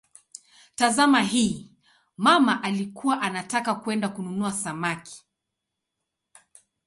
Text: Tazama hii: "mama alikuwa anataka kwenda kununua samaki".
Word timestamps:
Tazama 0.75 1.21
hii: 1.21 1.71
"mama 2.17 2.63
alikuwa 2.63 3.21
anataka 3.21 3.75
kwenda 3.75 4.09
kununua 4.09 4.51
samaki". 4.53 5.23